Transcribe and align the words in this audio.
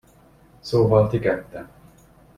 Szóval 0.59 1.09
ti 1.09 1.19
ketten. 1.19 1.69